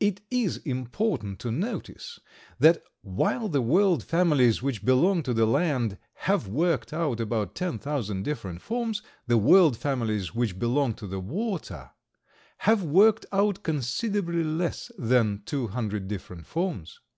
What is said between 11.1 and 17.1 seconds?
water have worked out considerably less than two hundred different forms.